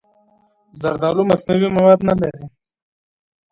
[0.81, 2.45] زردالو مصنوعي مواد نه لري.